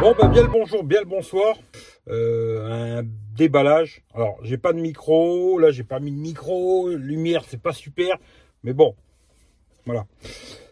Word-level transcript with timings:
Bon, 0.00 0.14
bah, 0.18 0.28
bien 0.28 0.44
le 0.44 0.48
bonjour, 0.48 0.82
bien 0.82 1.00
le 1.00 1.06
bonsoir. 1.06 1.58
Euh, 2.08 3.00
un 3.00 3.02
déballage. 3.36 4.02
Alors, 4.14 4.38
j'ai 4.42 4.56
pas 4.56 4.72
de 4.72 4.80
micro. 4.80 5.58
Là, 5.58 5.72
j'ai 5.72 5.84
pas 5.84 6.00
mis 6.00 6.10
de 6.10 6.16
micro. 6.16 6.88
Lumière, 6.88 7.44
c'est 7.46 7.60
pas 7.60 7.74
super. 7.74 8.16
Mais 8.62 8.72
bon, 8.72 8.96
voilà. 9.84 10.06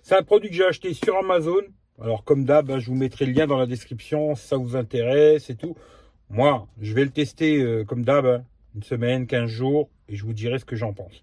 C'est 0.02 0.14
un 0.14 0.22
produit 0.22 0.48
que 0.48 0.54
j'ai 0.54 0.64
acheté 0.64 0.94
sur 0.94 1.14
Amazon. 1.18 1.60
Alors, 2.00 2.24
comme 2.24 2.46
d'hab, 2.46 2.70
hein, 2.70 2.78
je 2.78 2.86
vous 2.86 2.94
mettrai 2.94 3.26
le 3.26 3.32
lien 3.32 3.46
dans 3.46 3.58
la 3.58 3.66
description 3.66 4.34
si 4.34 4.46
ça 4.46 4.56
vous 4.56 4.76
intéresse 4.76 5.50
et 5.50 5.56
tout. 5.56 5.76
Moi, 6.30 6.66
je 6.80 6.94
vais 6.94 7.04
le 7.04 7.10
tester 7.10 7.60
euh, 7.60 7.84
comme 7.84 8.04
d'hab, 8.04 8.24
hein, 8.24 8.44
une 8.74 8.82
semaine, 8.82 9.26
15 9.26 9.50
jours, 9.50 9.90
et 10.08 10.16
je 10.16 10.24
vous 10.24 10.32
dirai 10.32 10.58
ce 10.58 10.64
que 10.64 10.74
j'en 10.74 10.94
pense. 10.94 11.22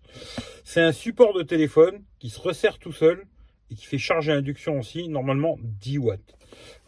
C'est 0.64 0.82
un 0.82 0.92
support 0.92 1.34
de 1.34 1.42
téléphone 1.42 2.04
qui 2.20 2.30
se 2.30 2.40
resserre 2.40 2.78
tout 2.78 2.94
seul 2.94 3.26
et 3.72 3.76
qui 3.76 3.86
fait 3.88 3.98
charge 3.98 4.30
à 4.30 4.34
induction 4.34 4.78
aussi, 4.78 5.08
normalement 5.10 5.58
10 5.82 5.98
watts. 5.98 6.36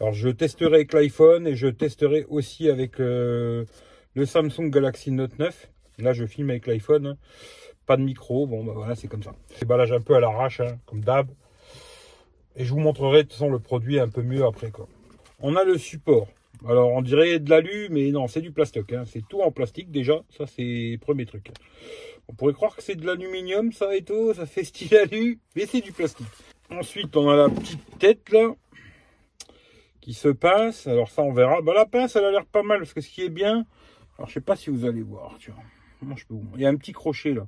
Alors 0.00 0.12
je 0.12 0.28
testerai 0.28 0.74
avec 0.74 0.92
l'iPhone 0.92 1.46
et 1.46 1.56
je 1.56 1.68
testerai 1.68 2.24
aussi 2.28 2.68
avec 2.68 3.00
euh, 3.00 3.64
le 4.14 4.26
Samsung 4.26 4.70
Galaxy 4.70 5.10
Note 5.10 5.38
9. 5.38 5.70
Là 5.98 6.12
je 6.12 6.24
filme 6.26 6.50
avec 6.50 6.66
l'iPhone, 6.66 7.06
hein. 7.06 7.16
pas 7.86 7.96
de 7.96 8.02
micro, 8.02 8.46
bon 8.46 8.64
bah 8.64 8.72
voilà 8.74 8.94
c'est 8.94 9.08
comme 9.08 9.22
ça. 9.22 9.32
Déballage 9.60 9.92
un 9.92 10.00
peu 10.00 10.14
à 10.14 10.20
l'arrache, 10.20 10.60
hein, 10.60 10.78
comme 10.86 11.00
d'hab. 11.00 11.28
Et 12.56 12.64
je 12.64 12.72
vous 12.72 12.80
montrerai 12.80 13.18
de 13.18 13.22
toute 13.22 13.32
façon 13.32 13.50
le 13.50 13.58
produit 13.58 14.00
un 14.00 14.08
peu 14.08 14.22
mieux 14.22 14.44
après. 14.44 14.72
On 15.40 15.56
a 15.56 15.64
le 15.64 15.78
support. 15.78 16.28
Alors 16.66 16.90
on 16.90 17.02
dirait 17.02 17.38
de 17.38 17.50
l'alu, 17.50 17.88
mais 17.90 18.10
non, 18.10 18.26
c'est 18.26 18.40
du 18.40 18.50
plastique. 18.50 18.92
Hein. 18.92 19.04
C'est 19.06 19.22
tout 19.28 19.40
en 19.40 19.52
plastique 19.52 19.92
déjà. 19.92 20.22
Ça, 20.36 20.44
c'est 20.46 20.98
premier 21.00 21.24
truc. 21.24 21.52
On 22.28 22.34
pourrait 22.34 22.52
croire 22.52 22.74
que 22.74 22.82
c'est 22.82 22.96
de 22.96 23.06
l'aluminium, 23.06 23.72
ça 23.72 23.94
et 23.94 24.02
tout. 24.02 24.34
Ça 24.34 24.44
fait 24.44 24.64
style 24.64 24.96
alu, 24.96 25.38
mais 25.54 25.66
c'est 25.66 25.80
du 25.80 25.92
plastique. 25.92 26.26
Ensuite, 26.70 27.16
on 27.16 27.30
a 27.30 27.36
la 27.36 27.48
petite 27.48 27.98
tête 27.98 28.30
là 28.30 28.54
se 30.14 30.28
pince. 30.28 30.86
Alors 30.86 31.10
ça, 31.10 31.22
on 31.22 31.32
verra. 31.32 31.60
Bah, 31.62 31.72
la 31.74 31.86
pince, 31.86 32.16
elle 32.16 32.24
a 32.24 32.30
l'air 32.30 32.46
pas 32.46 32.62
mal 32.62 32.78
parce 32.78 32.92
que 32.92 33.00
ce 33.00 33.08
qui 33.08 33.22
est 33.22 33.28
bien. 33.28 33.66
Alors 34.16 34.28
je 34.28 34.34
sais 34.34 34.40
pas 34.40 34.56
si 34.56 34.70
vous 34.70 34.84
allez 34.84 35.02
voir. 35.02 35.36
Tu 35.38 35.50
vois. 35.50 35.62
Il 36.54 36.60
y 36.60 36.66
a 36.66 36.68
un 36.68 36.76
petit 36.76 36.92
crochet 36.92 37.34
là. 37.34 37.46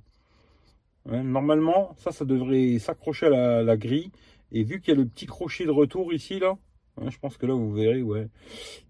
normalement, 1.07 1.95
ça, 1.99 2.13
ça 2.13 2.25
devrait 2.25 2.79
s'accrocher 2.79 3.27
à 3.27 3.63
la, 3.63 3.77
grille. 3.77 4.11
Et 4.53 4.65
vu 4.65 4.81
qu'il 4.81 4.95
y 4.95 4.97
a 4.97 5.01
le 5.01 5.07
petit 5.07 5.27
crochet 5.27 5.65
de 5.65 5.71
retour 5.71 6.13
ici 6.13 6.41
là, 6.41 6.57
je 7.07 7.19
pense 7.19 7.37
que 7.37 7.47
là 7.47 7.55
vous 7.55 7.73
verrez, 7.73 8.03
ouais, 8.03 8.29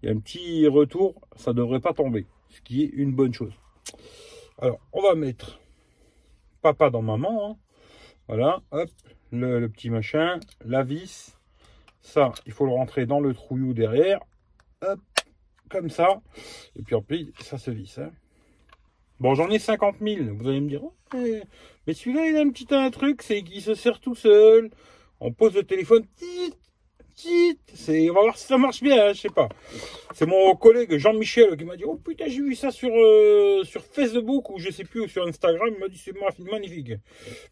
il 0.01 0.07
y 0.07 0.11
a 0.11 0.15
un 0.15 0.19
petit 0.19 0.67
retour, 0.67 1.21
ça 1.35 1.53
devrait 1.53 1.79
pas 1.79 1.93
tomber, 1.93 2.25
ce 2.49 2.59
qui 2.61 2.83
est 2.83 2.87
une 2.87 3.13
bonne 3.13 3.33
chose. 3.33 3.53
Alors, 4.57 4.79
on 4.91 5.01
va 5.01 5.15
mettre 5.15 5.59
papa 6.61 6.89
dans 6.89 7.01
maman. 7.01 7.51
Hein. 7.51 7.57
Voilà, 8.27 8.61
hop, 8.71 8.89
le, 9.31 9.67
petit 9.67 9.89
machin, 9.89 10.39
la 10.63 10.83
vis. 10.83 11.37
Ça, 12.01 12.31
il 12.45 12.51
faut 12.51 12.65
le 12.65 12.71
rentrer 12.71 13.05
dans 13.05 13.19
le 13.19 13.33
trouillou 13.33 13.73
derrière. 13.73 14.19
Hop, 14.81 14.99
comme 15.69 15.89
ça. 15.89 16.21
Et 16.75 16.81
puis 16.81 16.95
en 16.95 17.01
plus, 17.01 17.31
ça 17.41 17.57
se 17.57 17.71
visse. 17.71 17.99
Hein. 17.99 18.11
Bon, 19.19 19.35
j'en 19.35 19.49
ai 19.49 19.59
50 19.59 19.97
000. 20.01 20.33
Vous 20.33 20.47
allez 20.47 20.61
me 20.61 20.69
dire, 20.69 20.81
mais 21.13 21.93
celui-là, 21.93 22.27
il 22.27 22.37
a 22.37 22.41
un 22.41 22.49
petit 22.49 22.67
truc, 22.91 23.21
c'est 23.21 23.43
qu'il 23.43 23.61
se 23.61 23.75
sert 23.75 23.99
tout 23.99 24.15
seul. 24.15 24.71
On 25.19 25.31
pose 25.31 25.53
le 25.53 25.63
téléphone, 25.63 26.05
c'est, 27.73 28.09
on 28.09 28.13
va 28.13 28.21
voir 28.21 28.37
si 28.37 28.47
ça 28.47 28.57
marche 28.57 28.81
bien, 28.81 29.09
hein, 29.09 29.13
je 29.13 29.21
sais 29.21 29.29
pas. 29.29 29.47
C'est 30.13 30.25
mon 30.25 30.55
collègue 30.55 30.97
Jean-Michel 30.97 31.55
qui 31.55 31.65
m'a 31.65 31.75
dit, 31.75 31.83
oh 31.85 31.95
putain, 31.95 32.25
j'ai 32.27 32.41
vu 32.41 32.55
ça 32.55 32.71
sur, 32.71 32.89
euh, 32.91 33.63
Facebook 33.91 34.49
ou 34.49 34.59
je 34.59 34.71
sais 34.71 34.83
plus, 34.83 35.01
ou 35.01 35.07
sur 35.07 35.27
Instagram. 35.27 35.69
Il 35.71 35.79
m'a 35.79 35.87
dit, 35.87 35.97
c'est 35.97 36.13
magnifique. 36.39 36.93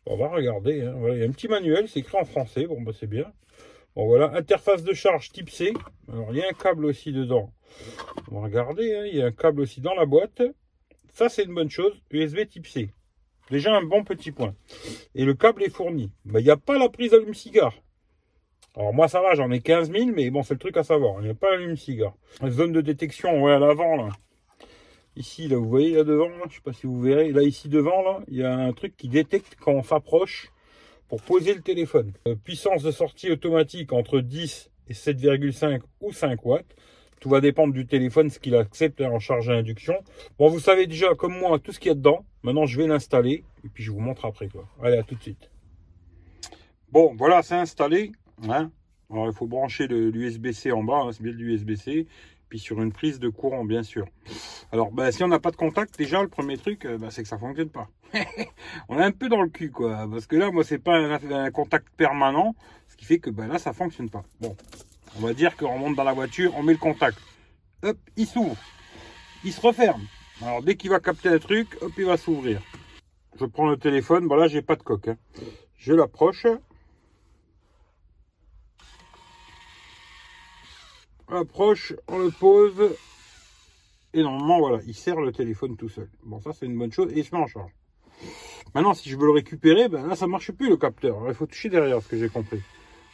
on 0.06 0.18
va 0.18 0.30
regarder. 0.30 0.82
Hein. 0.82 0.96
il 1.14 1.20
y 1.20 1.24
a 1.24 1.26
un 1.26 1.32
petit 1.32 1.48
manuel, 1.48 1.88
c'est 1.88 2.00
écrit 2.00 2.18
en 2.18 2.26
français. 2.26 2.66
Bon, 2.66 2.82
bah, 2.82 2.92
c'est 2.98 3.08
bien. 3.08 3.32
Voilà, 4.06 4.32
interface 4.34 4.84
de 4.84 4.94
charge 4.94 5.32
type 5.32 5.50
C. 5.50 5.74
Alors, 6.12 6.28
il 6.32 6.38
y 6.38 6.42
a 6.42 6.48
un 6.48 6.54
câble 6.54 6.86
aussi 6.86 7.12
dedans. 7.12 7.52
On 8.32 8.40
va 8.40 8.48
regarder, 8.48 8.96
hein. 8.96 9.06
il 9.06 9.18
y 9.18 9.22
a 9.22 9.28
un 9.28 9.32
câble 9.32 9.62
aussi 9.62 9.82
dans 9.82 9.94
la 9.94 10.06
boîte. 10.06 10.42
Ça, 11.14 11.30
c'est 11.30 11.44
une 11.44 11.54
bonne 11.54 11.70
chose. 11.70 12.02
USB 12.12 12.48
type 12.48 12.68
C. 12.68 12.92
Déjà 13.52 13.76
un 13.76 13.84
bon 13.84 14.04
petit 14.04 14.32
point. 14.32 14.56
Et 15.16 15.26
le 15.26 15.34
câble 15.34 15.64
est 15.64 15.70
fourni. 15.70 16.12
Bah, 16.26 16.40
il 16.40 16.44
n'y 16.44 16.52
a 16.52 16.58
pas 16.58 16.78
la 16.78 16.90
prise 16.90 17.14
allume-cigare. 17.14 17.74
Alors 18.76 18.94
moi 18.94 19.08
ça 19.08 19.20
va, 19.20 19.34
j'en 19.34 19.50
ai 19.50 19.62
15 19.62 19.92
000, 19.92 20.12
mais 20.16 20.30
bon 20.30 20.44
c'est 20.44 20.54
le 20.54 20.60
truc 20.60 20.78
à 20.78 20.84
savoir. 20.84 21.20
Il 21.20 21.26
n'y 21.26 21.32
a 21.32 21.34
pas 21.34 21.52
l'allume-cigare. 21.52 22.14
Zone 22.48 22.72
de 22.72 22.82
détection, 22.82 23.44
ouais, 23.44 23.54
à 23.54 23.60
l'avant 23.60 23.96
là. 23.96 24.10
Ici, 25.16 25.48
là, 25.48 25.58
vous 25.58 25.68
voyez 25.68 25.96
là 25.96 26.04
devant, 26.04 26.30
je 26.48 26.56
sais 26.56 26.62
pas 26.62 26.72
si 26.72 26.86
vous 26.86 27.02
verrez, 27.02 27.32
là 27.32 27.42
ici 27.42 27.68
devant, 27.68 28.04
là, 28.04 28.22
il 28.28 28.38
y 28.38 28.44
a 28.44 28.56
un 28.56 28.72
truc 28.72 28.96
qui 28.96 29.10
détecte 29.10 29.58
quand 29.60 29.74
on 29.74 29.84
s'approche 29.84 30.50
pour 31.10 31.22
poser 31.22 31.54
le 31.54 31.62
téléphone. 31.62 32.14
Euh, 32.28 32.36
puissance 32.36 32.84
de 32.84 32.92
sortie 32.92 33.32
automatique 33.32 33.92
entre 33.92 34.22
10 34.22 34.72
et 34.88 34.94
7,5 34.94 35.82
ou 36.00 36.14
5 36.14 36.46
watts. 36.46 36.76
Tout 37.20 37.30
va 37.30 37.42
dépendre 37.42 37.74
du 37.74 37.86
téléphone, 37.86 38.30
ce 38.30 38.40
qu'il 38.40 38.56
accepte 38.56 39.02
en 39.02 39.20
charge 39.20 39.50
à 39.50 39.54
induction. 39.54 39.96
Bon, 40.38 40.48
vous 40.48 40.60
savez 40.60 40.88
déjà, 40.88 41.16
comme 41.16 41.38
moi, 41.38 41.60
tout 41.60 41.74
ce 41.74 41.80
qu'il 41.80 41.90
y 41.90 41.92
a 41.92 41.96
dedans. 41.96 42.26
Maintenant, 42.44 42.66
je 42.66 42.78
vais 42.78 42.88
l'installer 42.88 43.44
et 43.66 43.70
puis 43.74 43.84
je 43.84 43.92
vous 43.92 44.00
montre 44.00 44.24
après. 44.24 44.48
quoi. 44.48 44.70
Allez, 44.82 44.98
à 44.98 45.04
tout 45.04 45.16
de 45.16 45.22
suite. 45.22 45.50
Bon, 46.92 47.14
voilà, 47.16 47.44
c'est 47.44 47.56
installé. 47.56 48.14
Hein. 48.48 48.72
Alors, 49.12 49.28
il 49.28 49.34
faut 49.34 49.48
brancher 49.48 49.88
l'USB-C 49.88 50.72
en 50.72 50.84
bas, 50.84 51.02
hein, 51.06 51.12
c'est 51.12 51.24
bien 51.24 51.34
l'USB-C, 51.34 52.06
puis 52.50 52.60
sur 52.60 52.82
une 52.82 52.92
prise 52.92 53.20
de 53.20 53.30
courant, 53.30 53.64
bien 53.64 53.84
sûr. 53.84 54.06
Alors, 54.72 54.92
bah, 54.92 55.12
si 55.12 55.24
on 55.24 55.28
n'a 55.28 55.40
pas 55.40 55.52
de 55.52 55.56
contact, 55.56 55.98
déjà, 55.98 56.22
le 56.22 56.28
premier 56.28 56.58
truc, 56.58 56.86
euh, 56.86 56.98
bah, 56.98 57.08
c'est 57.12 57.22
que 57.22 57.30
ça 57.30 57.38
fonctionne 57.38 57.70
pas. 57.70 57.88
on 58.90 59.00
est 59.00 59.04
un 59.04 59.12
peu 59.12 59.30
dans 59.30 59.42
le 59.42 59.50
cul, 59.50 59.70
quoi, 59.70 60.08
parce 60.10 60.26
que 60.26 60.36
là, 60.36 60.52
moi, 60.52 60.64
c'est 60.64 60.80
pas 60.80 60.98
un, 60.98 61.52
contact 61.52 61.88
permanent, 61.96 62.56
ce 62.88 62.98
qui 62.98 63.06
fait 63.06 63.20
que 63.20 63.30
bah, 63.30 63.48
là, 63.48 63.60
ça 63.60 63.72
fonctionne 63.72 64.10
pas. 64.10 64.24
Bon, 64.42 64.58
on 65.18 65.22
va 65.22 65.34
dire 65.34 65.56
qu'on 65.56 65.78
monte 65.78 65.96
dans 65.96 66.04
la 66.04 66.14
voiture, 66.14 66.54
on 66.58 66.64
met 66.64 66.74
le 66.74 66.80
contact. 66.80 67.20
Hop, 67.84 67.98
il 68.18 68.26
s'ouvre. 68.26 68.58
Il 69.44 69.54
se 69.54 69.62
referme. 69.62 70.02
Alors, 70.42 70.64
dès 70.64 70.76
qu'il 70.76 70.90
va 70.90 71.00
capter 71.00 71.30
un 71.30 71.40
truc, 71.40 71.78
hop, 71.82 71.92
il 71.98 72.06
va 72.06 72.18
s'ouvrir. 72.18 72.62
Je 73.40 73.46
prends 73.46 73.70
le 73.70 73.78
téléphone, 73.78 74.26
voilà, 74.26 74.48
j'ai 74.48 74.62
pas 74.62 74.76
de 74.76 74.84
coque. 74.84 75.08
Hein. 75.08 75.18
Je 75.78 75.94
l'approche. 75.94 76.48
Approche, 81.32 81.94
on 82.08 82.20
le 82.20 82.32
pose. 82.32 82.96
Et 84.14 84.24
normalement, 84.24 84.60
voilà, 84.60 84.80
il 84.88 84.96
sert 84.96 85.20
le 85.20 85.32
téléphone 85.32 85.78
tout 85.78 85.90
seul. 85.90 86.10
Bon, 86.24 86.40
ça, 86.40 86.52
c'est 86.54 86.66
une 86.66 86.78
bonne 86.78 86.92
chose. 86.92 87.12
Et 87.14 87.20
il 87.20 87.26
se 87.26 87.36
met 87.36 87.42
en 87.42 87.48
charge. 87.48 87.72
Maintenant, 88.76 88.94
si 88.94 89.10
je 89.10 89.18
veux 89.18 89.26
le 89.26 89.32
récupérer, 89.32 89.88
ben 89.88 90.08
là, 90.08 90.16
ça 90.16 90.28
marche 90.28 90.52
plus 90.52 90.70
le 90.70 90.78
capteur. 90.78 91.18
il 91.28 91.34
faut 91.34 91.46
toucher 91.46 91.70
derrière, 91.70 92.02
ce 92.02 92.08
que 92.08 92.18
j'ai 92.18 92.30
compris. 92.30 92.62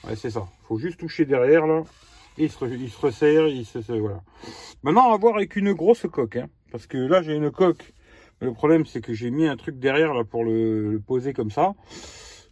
Ouais, 0.05 0.15
c'est 0.15 0.29
ça. 0.29 0.47
Il 0.63 0.67
faut 0.67 0.77
juste 0.77 0.99
toucher 0.99 1.25
derrière, 1.25 1.67
là. 1.67 1.83
Et 2.37 2.45
il 2.45 2.51
se, 2.51 2.65
il 2.65 2.89
se 2.89 2.99
resserre, 2.99 3.47
il 3.47 3.65
se, 3.65 3.79
voilà. 3.93 4.21
Maintenant, 4.83 5.07
on 5.07 5.11
va 5.11 5.17
voir 5.17 5.35
avec 5.35 5.55
une 5.55 5.73
grosse 5.73 6.05
coque. 6.11 6.37
Hein, 6.37 6.47
parce 6.71 6.87
que 6.87 6.97
là, 6.97 7.21
j'ai 7.21 7.35
une 7.35 7.51
coque. 7.51 7.93
le 8.41 8.51
problème, 8.53 8.85
c'est 8.85 9.01
que 9.01 9.13
j'ai 9.13 9.31
mis 9.31 9.47
un 9.47 9.55
truc 9.55 9.79
derrière, 9.79 10.13
là, 10.13 10.23
pour 10.23 10.43
le, 10.43 11.01
poser 11.05 11.33
comme 11.33 11.51
ça. 11.51 11.73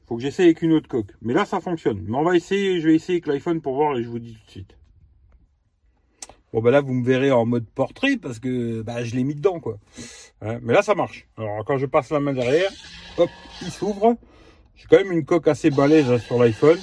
faut 0.07 0.15
que 0.15 0.21
j'essaye 0.21 0.45
avec 0.45 0.61
une 0.61 0.73
autre 0.73 0.87
coque. 0.87 1.11
Mais 1.21 1.33
là, 1.33 1.45
ça 1.45 1.59
fonctionne. 1.59 2.03
Mais 2.07 2.17
on 2.17 2.23
va 2.23 2.35
essayer, 2.35 2.79
je 2.79 2.87
vais 2.87 2.95
essayer 2.95 3.17
avec 3.17 3.27
l'iPhone 3.27 3.61
pour 3.61 3.75
voir 3.75 3.97
et 3.97 4.03
je 4.03 4.09
vous 4.09 4.19
dis 4.19 4.33
tout 4.33 4.45
de 4.45 4.51
suite. 4.51 4.75
Bon, 6.53 6.61
ben 6.61 6.69
là, 6.69 6.81
vous 6.81 6.93
me 6.93 7.03
verrez 7.03 7.31
en 7.31 7.47
mode 7.47 7.65
portrait 7.65 8.15
parce 8.15 8.37
que 8.37 8.83
bah, 8.83 9.03
je 9.03 9.15
l'ai 9.15 9.23
mis 9.23 9.33
dedans, 9.33 9.59
quoi. 9.59 9.79
Hein, 10.41 10.59
mais 10.61 10.73
là, 10.73 10.83
ça 10.83 10.93
marche. 10.93 11.27
Alors, 11.35 11.65
quand 11.65 11.79
je 11.79 11.87
passe 11.87 12.11
la 12.11 12.19
main 12.19 12.31
derrière, 12.31 12.69
hop, 13.17 13.29
il 13.63 13.71
s'ouvre. 13.71 14.15
J'ai 14.75 14.85
quand 14.87 14.97
même 14.97 15.11
une 15.11 15.25
coque 15.25 15.47
assez 15.47 15.71
balèze 15.71 16.11
hein, 16.11 16.19
sur 16.19 16.37
l'iPhone. 16.37 16.77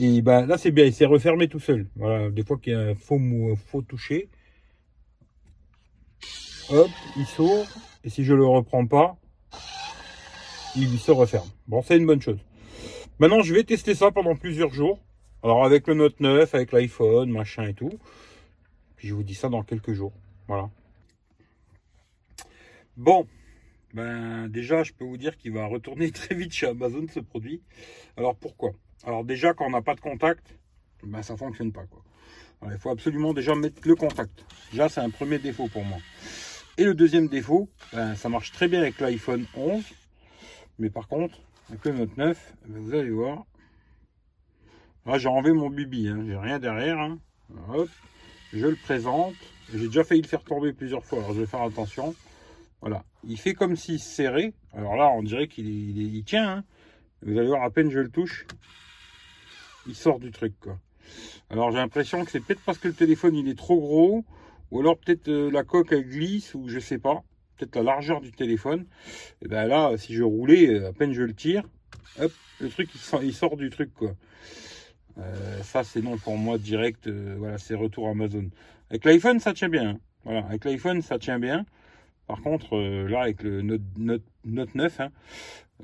Et 0.00 0.22
ben 0.22 0.46
là, 0.46 0.56
c'est 0.56 0.70
bien, 0.70 0.84
il 0.84 0.94
s'est 0.94 1.04
refermé 1.04 1.48
tout 1.48 1.58
seul. 1.58 1.88
Voilà, 1.96 2.30
des 2.30 2.44
fois 2.44 2.58
qu'il 2.58 2.74
y 2.74 2.76
a 2.76 2.78
un 2.78 2.94
faux, 2.94 3.16
un 3.16 3.56
faux 3.56 3.82
toucher. 3.82 4.28
Hop, 6.70 6.88
il 7.16 7.26
s'ouvre. 7.26 7.66
Et 8.04 8.08
si 8.08 8.22
je 8.22 8.34
le 8.34 8.46
reprends 8.46 8.86
pas, 8.86 9.16
il 10.76 10.98
se 11.00 11.10
referme. 11.10 11.48
Bon, 11.66 11.82
c'est 11.82 11.96
une 11.96 12.06
bonne 12.06 12.22
chose. 12.22 12.38
Maintenant, 13.18 13.42
je 13.42 13.52
vais 13.52 13.64
tester 13.64 13.96
ça 13.96 14.12
pendant 14.12 14.36
plusieurs 14.36 14.72
jours. 14.72 15.00
Alors, 15.42 15.64
avec 15.64 15.88
le 15.88 15.94
Note 15.94 16.20
9, 16.20 16.54
avec 16.54 16.70
l'iPhone, 16.70 17.32
machin 17.32 17.64
et 17.64 17.74
tout 17.74 17.98
je 19.08 19.14
vous 19.14 19.22
dis 19.22 19.34
ça 19.34 19.48
dans 19.48 19.62
quelques 19.62 19.92
jours. 19.92 20.12
Voilà. 20.48 20.70
Bon, 22.96 23.26
ben 23.94 24.48
déjà, 24.48 24.82
je 24.82 24.92
peux 24.92 25.04
vous 25.04 25.16
dire 25.16 25.36
qu'il 25.36 25.52
va 25.52 25.66
retourner 25.66 26.10
très 26.12 26.34
vite 26.34 26.52
chez 26.52 26.66
Amazon 26.66 27.06
ce 27.12 27.20
produit. 27.20 27.62
Alors 28.16 28.36
pourquoi? 28.36 28.72
Alors 29.04 29.24
déjà, 29.24 29.54
quand 29.54 29.66
on 29.66 29.70
n'a 29.70 29.82
pas 29.82 29.94
de 29.94 30.00
contact, 30.00 30.56
ben 31.02 31.22
ça 31.22 31.36
fonctionne 31.36 31.72
pas 31.72 31.84
il 32.70 32.78
faut 32.78 32.90
absolument 32.90 33.32
déjà 33.32 33.54
mettre 33.54 33.86
le 33.86 33.94
contact. 33.94 34.44
Déjà, 34.70 34.88
c'est 34.88 35.00
un 35.00 35.10
premier 35.10 35.38
défaut 35.38 35.68
pour 35.68 35.84
moi. 35.84 35.98
Et 36.78 36.84
le 36.84 36.94
deuxième 36.94 37.28
défaut, 37.28 37.68
ben, 37.92 38.14
ça 38.14 38.28
marche 38.28 38.52
très 38.52 38.68
bien 38.68 38.80
avec 38.80 39.00
l'iPhone 39.00 39.46
11. 39.56 39.84
Mais 40.78 40.90
par 40.90 41.08
contre, 41.08 41.38
avec 41.68 41.84
le 41.84 41.92
Note 41.92 42.16
9, 42.16 42.54
ben, 42.66 42.80
vous 42.80 42.94
allez 42.94 43.10
voir. 43.10 43.44
Là, 45.06 45.18
j'ai 45.18 45.28
enlevé 45.28 45.52
mon 45.52 45.70
bibi. 45.70 46.08
Hein. 46.08 46.24
J'ai 46.26 46.36
rien 46.36 46.58
derrière. 46.58 46.98
Hein. 46.98 47.18
Je 48.52 48.66
le 48.66 48.76
présente. 48.76 49.34
J'ai 49.74 49.86
déjà 49.86 50.04
failli 50.04 50.22
le 50.22 50.28
faire 50.28 50.42
tomber 50.42 50.72
plusieurs 50.72 51.04
fois, 51.04 51.18
alors 51.18 51.32
je 51.32 51.40
vais 51.40 51.46
faire 51.46 51.62
attention. 51.62 52.14
Voilà, 52.80 53.04
il 53.24 53.38
fait 53.38 53.54
comme 53.54 53.76
s'il 53.76 54.00
serrait. 54.00 54.52
Alors 54.74 54.96
là, 54.96 55.10
on 55.14 55.22
dirait 55.22 55.48
qu'il 55.48 55.68
il, 55.68 56.24
tient. 56.24 56.58
Hein. 56.58 56.64
Vous 57.22 57.38
allez 57.38 57.46
voir, 57.46 57.62
à 57.62 57.70
peine 57.70 57.90
je 57.90 58.00
le 58.00 58.10
touche, 58.10 58.46
il 59.86 59.94
sort 59.94 60.18
du 60.18 60.30
truc. 60.30 60.54
Alors 61.48 61.70
j'ai 61.70 61.78
l'impression 61.78 62.24
que 62.24 62.30
c'est 62.30 62.40
peut-être 62.40 62.62
parce 62.64 62.78
que 62.78 62.88
le 62.88 62.94
téléphone 62.94 63.36
il 63.36 63.48
est 63.48 63.56
trop 63.56 63.78
gros, 63.78 64.24
ou 64.70 64.80
alors 64.80 64.98
peut-être 64.98 65.28
euh, 65.28 65.50
la 65.50 65.62
coque 65.64 65.92
elle 65.92 66.08
glisse, 66.08 66.54
ou 66.54 66.68
je 66.68 66.80
sais 66.80 66.98
pas. 66.98 67.22
Peut-être 67.56 67.76
la 67.76 67.82
largeur 67.82 68.20
du 68.20 68.32
téléphone. 68.32 68.86
Et 69.42 69.48
ben 69.48 69.66
là, 69.66 69.96
si 69.96 70.14
je 70.14 70.22
roulais, 70.22 70.68
euh, 70.68 70.88
à 70.88 70.92
peine 70.92 71.12
je 71.12 71.22
le 71.22 71.34
tire, 71.34 71.62
hop, 72.18 72.32
le 72.60 72.68
truc 72.68 72.90
il 73.22 73.32
sort, 73.32 73.56
du 73.56 73.70
truc. 73.70 73.90
Euh, 75.18 75.62
ça 75.62 75.84
c'est 75.84 76.02
non 76.02 76.16
pour 76.16 76.36
moi 76.36 76.58
direct. 76.58 77.08
voilà, 77.08 77.58
c'est 77.58 77.74
retour 77.74 78.08
Amazon. 78.08 78.48
Avec 78.90 79.04
l'iPhone 79.04 79.40
ça 79.40 79.52
tient 79.52 79.68
bien. 79.68 79.90
Hein. 79.90 79.98
Voilà, 80.24 80.40
avec 80.46 80.64
l'iPhone 80.64 81.02
ça 81.02 81.18
tient 81.18 81.38
bien. 81.38 81.64
Par 82.26 82.40
contre, 82.40 82.78
là 82.78 83.22
avec 83.22 83.42
le 83.42 83.62
Note, 83.62 83.82
Note, 83.98 84.22
Note 84.44 84.74
9, 84.74 85.00
hein, 85.00 85.10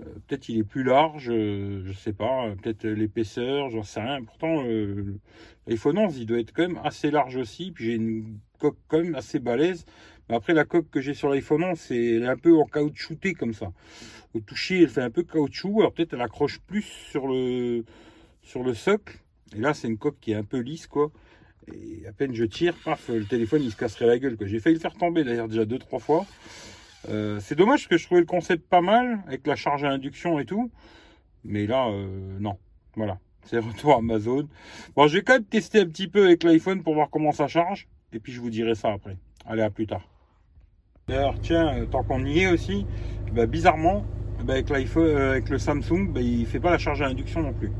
euh, 0.01 0.05
peut-être 0.27 0.49
il 0.49 0.59
est 0.59 0.65
plus 0.65 0.83
large, 0.83 1.31
euh, 1.31 1.83
je 1.85 1.93
sais 1.93 2.13
pas, 2.13 2.51
peut-être 2.63 2.87
l'épaisseur, 2.87 3.71
j'en 3.71 3.83
sais 3.83 4.01
rien. 4.01 4.23
Pourtant, 4.23 4.65
euh, 4.65 5.19
l'iPhone 5.67 5.99
11, 5.99 6.19
il 6.19 6.27
doit 6.27 6.39
être 6.39 6.53
quand 6.53 6.63
même 6.63 6.81
assez 6.85 7.11
large 7.11 7.37
aussi. 7.37 7.73
Puis 7.73 7.87
j'ai 7.87 7.95
une 7.95 8.39
coque 8.59 8.79
quand 8.89 9.01
même 9.03 9.15
assez 9.15 9.39
balèze. 9.39 9.85
Mais 10.29 10.37
après, 10.37 10.55
la 10.55 10.65
coque 10.65 10.91
que 10.91 11.01
j'ai 11.01 11.15
sur 11.15 11.29
l'iPhone 11.31 11.65
11, 11.65 11.79
c'est 11.79 12.27
un 12.27 12.37
peu 12.37 12.57
en 12.57 12.65
caoutchouté 12.67 13.35
comme 13.35 13.55
ça. 13.55 13.73
Au 14.35 14.41
toucher, 14.41 14.83
elle 14.83 14.89
fait 14.91 15.03
un 15.03 15.11
peu 15.11 15.23
caoutchouc. 15.23 15.81
Alors 15.81 15.93
peut-être 15.93 16.15
elle 16.15 16.23
accroche 16.23 16.61
plus 16.61 16.83
sur 16.83 17.27
le, 17.27 17.85
sur 18.49 18.63
le 18.63 18.73
socle. 18.73 19.19
Et 19.55 19.61
là, 19.61 19.75
c'est 19.75 19.89
une 19.89 19.99
coque 19.99 20.19
qui 20.21 20.33
est 20.33 20.37
un 20.37 20.45
peu 20.45 20.59
lisse, 20.59 20.87
quoi. 20.87 21.11
Et 21.73 22.07
à 22.09 22.13
peine 22.13 22.35
je 22.35 22.45
tire, 22.45 22.75
paf, 22.83 23.09
le 23.11 23.25
téléphone, 23.25 23.63
il 23.63 23.71
se 23.71 23.77
casserait 23.77 24.07
la 24.07 24.19
gueule, 24.19 24.39
J'ai 24.41 24.59
failli 24.59 24.77
le 24.77 24.81
faire 24.81 24.95
tomber, 24.95 25.23
d'ailleurs, 25.23 25.49
déjà 25.49 25.67
deux, 25.67 25.79
trois 25.79 25.99
fois. 25.99 26.25
Euh, 27.11 27.39
c'est 27.41 27.55
dommage 27.55 27.81
parce 27.81 27.89
que 27.89 27.97
je 27.99 28.07
trouvais 28.07 28.21
le 28.21 28.27
concept 28.27 28.67
pas 28.69 28.81
mal 28.81 29.23
avec 29.27 29.47
la 29.47 29.55
charge 29.55 29.85
à 29.85 29.91
induction 29.91 30.39
et 30.39 30.47
tout. 30.47 30.71
Mais 31.45 31.67
là, 31.67 31.89
euh, 31.89 32.39
non. 32.41 32.57
Voilà. 32.97 33.19
C'est 33.45 33.59
retour 33.59 33.97
Amazon. 33.97 34.49
Bon, 34.97 35.07
je 35.07 35.19
vais 35.19 35.23
quand 35.23 35.35
même 35.35 35.45
tester 35.45 35.81
un 35.81 35.87
petit 35.87 36.09
peu 36.09 36.25
avec 36.25 36.43
l'iPhone 36.43 36.83
pour 36.83 36.95
voir 36.95 37.11
comment 37.11 37.33
ça 37.33 37.49
charge. 37.49 37.87
Et 38.13 38.19
puis 38.19 38.33
je 38.33 38.41
vous 38.41 38.51
dirai 38.51 38.75
ça 38.75 38.93
après. 38.93 39.17
Allez, 39.47 39.63
à 39.63 39.71
plus 39.71 39.87
tard. 39.87 40.09
D'ailleurs, 41.07 41.39
tiens, 41.41 41.75
euh, 41.75 41.87
tant 41.87 42.03
qu'on 42.03 42.25
y 42.25 42.41
est 42.41 42.51
aussi, 42.51 42.87
bah, 43.33 43.47
bizarrement, 43.47 44.05
bah, 44.45 44.55
avec 44.55 44.71
avec 44.71 45.49
le 45.49 45.59
Samsung, 45.59 46.13
bah, 46.13 46.21
il 46.21 46.47
fait 46.47 46.61
pas 46.61 46.71
la 46.71 46.79
charge 46.79 47.03
à 47.03 47.07
induction 47.07 47.43
non 47.43 47.53
plus. 47.53 47.73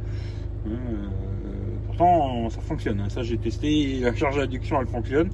Pourtant, 1.87 2.51
ça 2.51 2.61
fonctionne. 2.61 3.01
Hein. 3.01 3.09
Ça, 3.09 3.23
j'ai 3.23 3.39
testé. 3.39 4.01
La 4.01 4.15
charge 4.15 4.39
à 4.39 4.43
induction, 4.43 4.81
elle 4.81 4.87
fonctionne. 4.87 5.31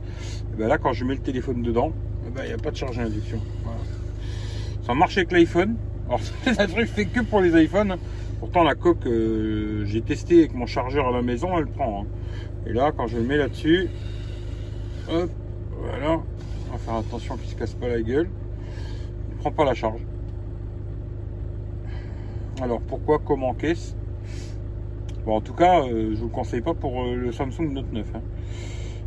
Et 0.58 0.62
là, 0.62 0.78
quand 0.78 0.92
je 0.92 1.04
mets 1.04 1.14
le 1.14 1.20
téléphone 1.20 1.62
dedans, 1.62 1.92
il 2.38 2.46
n'y 2.46 2.52
a 2.52 2.56
pas 2.56 2.70
de 2.70 2.76
charge 2.76 2.98
à 2.98 3.02
induction. 3.02 3.40
Ça 4.82 4.94
marche 4.94 5.16
avec 5.16 5.32
l'iPhone. 5.32 5.76
Alors 6.06 6.20
c'est 6.44 6.60
un 6.60 6.66
truc 6.66 6.86
fait 6.88 7.06
que 7.06 7.20
pour 7.20 7.40
les 7.40 7.62
iPhones. 7.62 7.96
Pourtant 8.40 8.62
la 8.62 8.74
coque, 8.74 9.06
euh, 9.06 9.84
j'ai 9.86 10.02
testé 10.02 10.40
avec 10.40 10.54
mon 10.54 10.66
chargeur 10.66 11.08
à 11.08 11.12
la 11.12 11.22
maison, 11.22 11.56
elle 11.56 11.66
prend. 11.66 12.02
Hein. 12.02 12.06
Et 12.66 12.72
là, 12.72 12.92
quand 12.94 13.06
je 13.06 13.16
le 13.16 13.22
mets 13.22 13.38
là-dessus, 13.38 13.88
hop, 15.10 15.30
voilà. 15.80 16.20
On 16.68 16.72
va 16.72 16.78
faire 16.78 16.94
attention 16.94 17.36
qu'il 17.36 17.46
ne 17.46 17.50
se 17.52 17.56
casse 17.56 17.74
pas 17.74 17.88
la 17.88 18.02
gueule. 18.02 18.28
Il 19.30 19.36
ne 19.36 19.40
prend 19.40 19.52
pas 19.52 19.64
la 19.64 19.74
charge. 19.74 20.00
Alors 22.60 22.80
pourquoi, 22.80 23.18
comment, 23.18 23.54
qu'est-ce? 23.54 23.94
Bon, 25.24 25.36
en 25.36 25.40
tout 25.40 25.54
cas, 25.54 25.80
euh, 25.80 26.10
je 26.10 26.16
vous 26.16 26.26
le 26.26 26.30
conseille 26.30 26.60
pas 26.60 26.74
pour 26.74 27.02
euh, 27.02 27.14
le 27.14 27.32
Samsung 27.32 27.72
Note 27.72 27.92
9. 27.92 28.06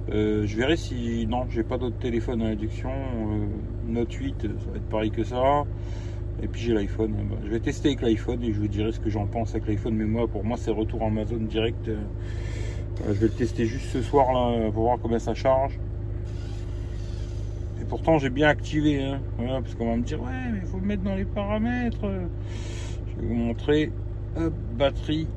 Euh, 0.10 0.48
je 0.48 0.58
verrai 0.58 0.78
si 0.78 1.28
non, 1.28 1.46
j'ai 1.50 1.64
pas 1.64 1.78
d'autres 1.78 2.00
téléphones 2.00 2.42
à 2.42 2.46
induction. 2.48 2.90
Euh, 2.90 3.46
Note 3.88 4.12
8, 4.14 4.42
ça 4.42 4.48
va 4.72 4.78
être 4.78 4.90
pareil 4.90 5.12
que 5.12 5.24
ça. 5.24 5.64
Et 6.42 6.48
puis 6.48 6.62
j'ai 6.62 6.74
l'iPhone. 6.74 7.14
Bah, 7.30 7.36
je 7.44 7.50
vais 7.50 7.60
tester 7.60 7.90
avec 7.90 8.02
l'iPhone 8.02 8.42
et 8.44 8.52
je 8.52 8.60
vous 8.60 8.68
dirai 8.68 8.92
ce 8.92 9.00
que 9.00 9.12
j'en 9.12 9.28
pense 9.28 9.52
avec 9.52 9.68
l'iPhone. 9.68 9.96
Mais 9.96 10.06
moi, 10.06 10.28
pour 10.28 10.44
moi, 10.44 10.58
c'est 10.58 10.72
retour 10.72 11.04
Amazon 11.04 11.38
direct. 11.38 11.88
Euh, 11.88 11.98
je 13.06 13.14
vais 13.14 13.28
le 13.28 13.34
tester 13.34 13.66
juste 13.66 13.88
ce 13.92 14.02
soir 14.02 14.34
là 14.34 14.72
pour 14.72 14.84
voir 14.84 14.98
comment 15.00 15.20
ça 15.20 15.36
charge. 15.36 15.78
Et 17.80 17.86
pourtant, 17.86 18.18
j'ai 18.18 18.32
bien 18.32 18.48
activé. 18.48 19.04
Hein. 19.04 19.20
parce 19.38 19.76
qu'on 19.76 19.90
va 19.90 19.98
me 19.98 20.02
dire, 20.04 20.20
ouais, 20.20 20.32
mais 20.52 20.60
il 20.64 20.68
faut 20.68 20.80
le 20.80 20.86
mettre 20.86 21.04
dans 21.04 21.16
les 21.16 21.26
paramètres. 21.26 22.02
Je 22.02 23.22
vais 23.22 23.28
vous 23.28 23.36
montrer. 23.36 23.92
Hop, 24.36 24.54
batterie. 24.78 25.28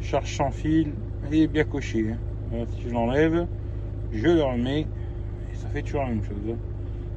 Charge 0.00 0.36
sans 0.36 0.50
fil. 0.50 0.92
Et 1.30 1.46
bien 1.46 1.64
coché. 1.64 2.14
Hein 2.52 2.64
si 2.74 2.82
je 2.82 2.90
l'enlève, 2.90 3.46
je 4.12 4.26
le 4.26 4.42
remets 4.42 4.80
et 4.80 5.54
ça 5.54 5.68
fait 5.68 5.82
toujours 5.82 6.02
la 6.02 6.08
même 6.08 6.24
chose. 6.24 6.56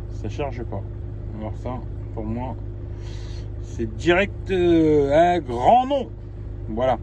Ça 0.10 0.30
charge 0.30 0.64
pas. 0.64 0.84
Alors 1.40 1.58
ça, 1.58 1.80
pour 2.14 2.24
moi, 2.24 2.56
c'est 3.64 3.96
direct 3.96 4.52
euh, 4.52 5.12
un 5.12 5.40
grand 5.40 5.88
nom. 5.88 6.12
Voilà. 6.70 7.00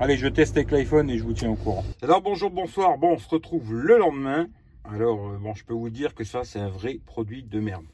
Allez, 0.00 0.16
je 0.16 0.28
teste 0.28 0.56
avec 0.56 0.70
l'iPhone 0.70 1.08
et 1.08 1.16
je 1.16 1.24
vous 1.24 1.32
tiens 1.32 1.50
au 1.50 1.54
courant. 1.54 1.84
Alors 2.02 2.20
bonjour, 2.20 2.50
bonsoir. 2.50 2.98
Bon, 2.98 3.12
on 3.12 3.18
se 3.18 3.28
retrouve 3.28 3.74
le 3.74 3.98
lendemain. 3.98 4.48
Alors, 4.84 5.28
euh, 5.28 5.38
bon, 5.38 5.54
je 5.54 5.64
peux 5.64 5.74
vous 5.74 5.90
dire 5.90 6.14
que 6.14 6.24
ça, 6.24 6.44
c'est 6.44 6.58
un 6.58 6.68
vrai 6.68 6.98
produit 7.06 7.42
de 7.42 7.60
merde. 7.60 7.84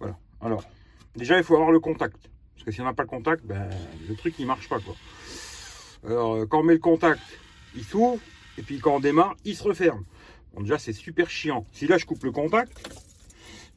Voilà. 0.00 0.16
Alors, 0.40 0.64
déjà, 1.16 1.38
il 1.38 1.44
faut 1.44 1.54
avoir 1.54 1.70
le 1.70 1.80
contact. 1.80 2.28
Parce 2.58 2.64
que 2.64 2.72
si 2.72 2.80
on 2.80 2.84
n'a 2.84 2.92
pas 2.92 3.04
le 3.04 3.08
contact, 3.08 3.44
ben, 3.44 3.70
le 4.08 4.16
truc, 4.16 4.34
il 4.40 4.46
marche 4.46 4.68
pas, 4.68 4.80
quoi. 4.80 4.96
Alors, 6.04 6.34
euh, 6.34 6.46
quand 6.46 6.58
on 6.58 6.64
met 6.64 6.72
le 6.72 6.80
contact, 6.80 7.20
il 7.76 7.84
s'ouvre. 7.84 8.18
Et 8.58 8.62
puis 8.62 8.80
quand 8.80 8.96
on 8.96 9.00
démarre, 9.00 9.36
il 9.44 9.56
se 9.56 9.62
referme. 9.62 10.04
Bon, 10.52 10.62
déjà, 10.62 10.76
c'est 10.76 10.92
super 10.92 11.30
chiant. 11.30 11.64
Si 11.72 11.86
là, 11.86 11.98
je 11.98 12.04
coupe 12.04 12.24
le 12.24 12.32
contact, 12.32 12.76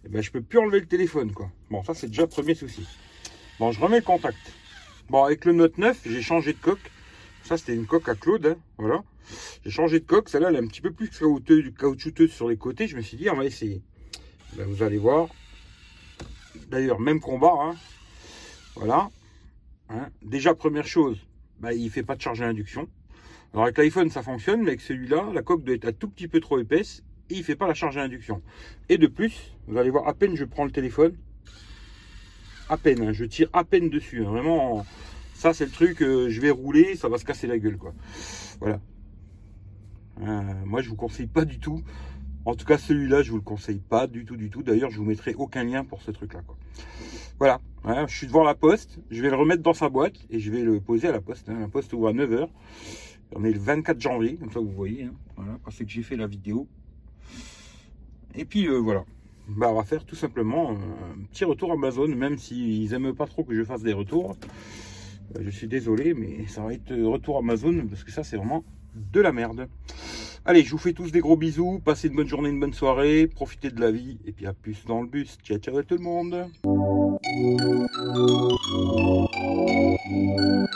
eh 0.04 0.10
ben, 0.10 0.24
je 0.24 0.31
peux 0.31 0.42
plus 0.42 0.57
enlever 0.57 0.80
le 0.80 0.88
téléphone. 0.88 1.31
quoi. 1.31 1.51
Bon, 1.69 1.83
ça, 1.83 1.94
c'est 1.94 2.07
déjà 2.07 2.24
le 2.24 2.28
premier 2.30 2.56
souci. 2.56 2.88
Bon, 3.60 3.72
je 3.72 3.80
remets 3.80 3.98
le 3.98 4.04
contact. 4.04 4.39
Bon, 5.10 5.24
avec 5.24 5.45
le 5.45 5.54
Note 5.54 5.78
9, 5.78 6.00
j'ai 6.04 6.24
changé 6.24 6.54
de 6.54 6.57
coque. 6.57 6.92
Ça, 7.44 7.57
c'était 7.57 7.75
une 7.75 7.86
coque 7.86 8.10
à 8.10 8.16
Claude. 8.16 8.48
Hein, 8.48 8.57
voilà. 8.80 9.04
J'ai 9.63 9.72
changé 9.72 10.00
de 10.00 10.06
coque. 10.06 10.30
Celle-là, 10.30 10.50
elle 10.50 10.56
est 10.56 10.60
un 10.60 10.68
petit 10.68 10.81
peu 10.81 10.92
plus 10.92 11.12
caoutchouteuse 11.78 12.31
sur 12.31 12.50
les 12.50 12.57
côtés. 12.57 12.88
Je 12.88 12.98
me 12.98 13.01
suis 13.01 13.18
dit, 13.18 13.30
on 13.30 13.36
va 13.36 13.45
essayer. 13.45 13.83
Ben, 14.56 14.68
vous 14.68 14.81
allez 14.81 14.98
voir. 14.98 15.28
D'ailleurs, 16.69 17.00
même 17.00 17.19
combat. 17.19 17.54
Hein. 17.60 17.75
Voilà. 18.75 19.09
Hein. 19.89 20.09
Déjà, 20.21 20.53
première 20.56 20.88
chose, 20.88 21.19
ben, 21.59 21.71
il 21.71 21.85
ne 21.85 21.89
fait 21.89 22.03
pas 22.03 22.15
de 22.15 22.21
charge 22.21 22.41
à 22.41 22.47
induction. 22.47 22.88
Alors 23.53 23.65
avec 23.65 23.77
l'iPhone 23.77 24.09
ça 24.09 24.23
fonctionne, 24.23 24.62
mais 24.62 24.69
avec 24.69 24.81
celui-là, 24.81 25.29
la 25.33 25.41
coque 25.41 25.63
doit 25.63 25.75
être 25.75 25.85
un 25.85 25.91
tout 25.91 26.07
petit 26.07 26.27
peu 26.27 26.39
trop 26.39 26.57
épaisse 26.57 27.03
et 27.29 27.35
il 27.35 27.39
ne 27.39 27.44
fait 27.44 27.56
pas 27.57 27.68
la 27.68 27.73
charge 27.73 27.97
à 27.97 28.01
induction. 28.01 28.41
Et 28.88 28.97
de 28.97 29.07
plus, 29.07 29.53
vous 29.68 29.77
allez 29.77 29.89
voir, 29.89 30.07
à 30.07 30.13
peine 30.13 30.35
je 30.35 30.45
prends 30.45 30.63
le 30.63 30.71
téléphone, 30.71 31.18
à 32.69 32.77
peine, 32.77 33.01
hein, 33.01 33.12
je 33.12 33.25
tire 33.25 33.50
à 33.51 33.65
peine 33.65 33.89
dessus. 33.89 34.25
Hein, 34.25 34.29
vraiment, 34.29 34.85
ça 35.33 35.53
c'est 35.53 35.65
le 35.65 35.71
truc, 35.71 36.01
euh, 36.01 36.29
je 36.29 36.39
vais 36.39 36.50
rouler, 36.50 36.95
ça 36.95 37.09
va 37.09 37.18
se 37.18 37.25
casser 37.25 37.47
la 37.47 37.59
gueule. 37.59 37.78
quoi. 37.78 37.94
Voilà. 38.61 38.80
Euh, 40.21 40.66
moi 40.66 40.81
je 40.81 40.90
vous 40.90 40.95
conseille 40.95 41.28
pas 41.28 41.44
du 41.44 41.59
tout. 41.59 41.83
En 42.45 42.56
tout 42.56 42.66
cas 42.66 42.78
celui-là, 42.78 43.21
je 43.21 43.31
vous 43.31 43.37
le 43.37 43.44
conseille 43.44 43.80
pas 43.80 44.07
du 44.07 44.23
tout, 44.23 44.37
du 44.37 44.49
tout. 44.49 44.63
D'ailleurs, 44.63 44.90
je 44.90 44.97
vous 44.97 45.06
mettrai 45.06 45.35
aucun 45.35 45.63
lien 45.63 45.83
pour 45.83 46.01
ce 46.01 46.09
truc-là. 46.09 46.42
Voilà. 47.42 47.60
Hein, 47.86 48.06
je 48.07 48.16
suis 48.16 48.28
devant 48.28 48.44
la 48.44 48.54
poste, 48.54 49.00
je 49.10 49.19
vais 49.19 49.31
le 49.31 49.36
remettre 49.36 49.64
dans 49.64 49.74
sa 49.74 49.90
boîte 49.90 50.14
et 50.30 50.40
je 50.40 50.52
vais 50.52 50.62
le 50.62 50.80
poser 50.80 51.07
à 51.07 51.12
la 51.12 51.21
poste. 51.21 51.48
La 51.48 51.68
poste 51.68 51.92
ouvre 51.92 52.10
à 52.10 52.14
9h. 52.14 52.48
On 53.33 53.44
est 53.44 53.52
le 53.52 53.57
24 53.57 54.00
janvier, 54.00 54.36
comme 54.36 54.52
ça 54.52 54.60
vous 54.60 54.69
voyez, 54.69 55.06
hein, 55.06 55.14
voilà, 55.36 55.57
quand 55.64 55.71
c'est 55.71 55.83
que 55.83 55.90
j'ai 55.90 56.04
fait 56.04 56.16
la 56.16 56.28
vidéo. 56.28 56.68
Et 58.36 58.45
puis 58.45 58.68
euh, 58.68 58.78
voilà, 58.78 59.06
bah, 59.48 59.69
on 59.71 59.74
va 59.74 59.83
faire 59.83 60.06
tout 60.06 60.16
simplement 60.16 60.69
un 60.69 61.24
petit 61.31 61.44
retour 61.44 61.71
Amazon, 61.71 62.10
même 62.10 62.38
s'ils 62.38 62.92
n'aiment 62.92 63.16
pas 63.16 63.26
trop 63.26 63.44
que 63.44 63.56
je 63.56 63.64
fasse 63.64 63.81
des 63.81 63.94
retours. 63.94 64.38
Euh, 65.36 65.40
je 65.44 65.50
suis 65.50 65.68
désolé, 65.68 66.14
mais 66.14 66.45
ça 66.45 66.62
va 66.62 66.76
être 66.76 66.94
retour 66.94 67.40
Amazon, 67.40 67.88
parce 67.90 68.04
que 68.04 68.12
ça 68.12 68.24
c'est 68.24 68.38
vraiment 68.38 68.64
de 68.94 69.19
la 69.19 69.31
merde. 69.31 69.68
Allez, 70.45 70.64
je 70.64 70.69
vous 70.69 70.78
fais 70.78 70.94
tous 70.94 71.12
des 71.12 71.21
gros 71.21 71.38
bisous, 71.38 71.81
passez 71.83 72.07
une 72.07 72.18
bonne 72.18 72.28
journée, 72.28 72.50
une 72.50 72.60
bonne 72.60 72.74
soirée, 72.74 73.26
profitez 73.26 73.71
de 73.71 73.81
la 73.81 73.90
vie, 73.90 74.19
et 74.26 74.31
puis 74.31 74.45
à 74.45 74.54
plus 74.54 74.86
dans 74.86 75.02
le 75.02 75.07
bus. 75.07 75.40
Ciao, 75.44 75.57
ciao 75.57 75.80
à 75.80 75.81
tout 75.81 75.98
le 75.98 76.04
monde 76.04 76.45
Thank 77.23 77.92
you. 80.06 80.70